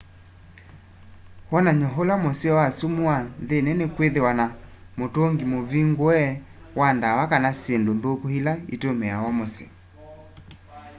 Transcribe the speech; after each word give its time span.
wonany'o 1.51 1.89
ula 2.01 2.15
museo 2.25 2.53
wa 2.61 2.67
sumu 2.77 3.01
wa 3.09 3.17
nthĩnĩ 3.43 3.71
nĩ 3.79 3.85
kwĩthĩwa 3.95 4.31
na 4.39 4.45
mũtũngĩ 4.97 5.45
mũvĩngũe 5.51 6.19
wa 6.79 6.89
dawa 7.01 7.23
kana 7.31 7.49
syĩndũ 7.61 7.91
nthũkũ 7.97 8.27
ĩla 8.37 8.53
ĩtũmĩawa 8.73 9.29
mũsyĩ 9.37 9.67